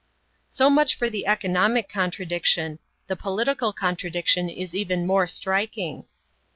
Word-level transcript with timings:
So 0.49 0.71
much 0.71 0.95
for 0.95 1.11
the 1.11 1.27
economic 1.27 1.87
contradiction. 1.87 2.79
The 3.05 3.15
political 3.15 3.71
contradiction 3.71 4.49
is 4.49 4.73
even 4.73 5.05
more 5.05 5.27
striking. 5.27 6.05